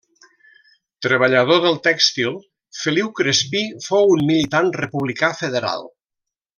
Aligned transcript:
Treballador 1.05 1.59
del 1.65 1.77
tèxtil, 1.89 2.39
Feliu 2.79 3.13
Crespí 3.21 3.63
fou 3.89 4.13
un 4.17 4.27
militant 4.33 4.75
republicà 4.83 5.35
federal. 5.45 5.91